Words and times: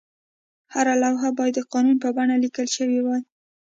هره 0.73 0.93
لوحه 1.01 1.29
باید 1.37 1.53
د 1.57 1.61
قانون 1.71 1.97
په 2.03 2.09
بڼه 2.15 2.35
لیکل 2.43 2.67
شوې 2.75 2.99
وای. 3.03 3.21